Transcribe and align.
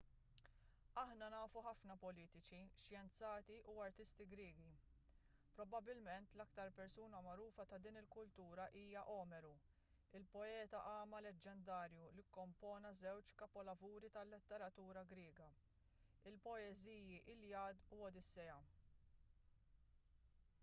aħna 0.99 1.25
nafu 1.31 1.61
ħafna 1.65 1.95
politiċi 2.03 2.61
xjenzati 2.83 3.57
u 3.73 3.75
artisti 3.87 4.25
griegi 4.31 4.69
probabbilment 5.59 6.33
l-aktar 6.37 6.71
persuna 6.79 7.19
magħrufa 7.27 7.65
ta' 7.75 7.79
din 7.83 7.99
il-kultura 8.01 8.65
hija 8.83 9.03
omeru 9.17 9.53
il-poeta 10.21 10.81
agħma 10.95 11.21
leġġendarju 11.27 12.09
li 12.17 12.27
kkompona 12.31 12.93
żewġ 13.03 13.31
kapolavuri 13.45 14.13
tal-letteratura 14.19 15.05
griega 15.15 15.51
il-poeżiji 16.33 17.21
l-iliad 17.23 17.87
u 17.95 18.01
l-odissea 18.03 18.61